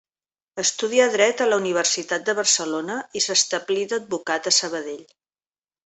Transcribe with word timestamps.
Estudià 0.61 1.05
dret 1.15 1.43
a 1.43 1.47
la 1.51 1.59
universitat 1.63 2.27
de 2.31 2.35
Barcelona 2.41 2.97
i 3.21 3.23
s'establí 3.29 3.87
d'advocat 3.93 4.55
a 4.55 4.57
Sabadell. 4.63 5.07